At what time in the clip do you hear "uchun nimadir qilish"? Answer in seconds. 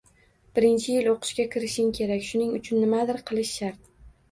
2.63-3.55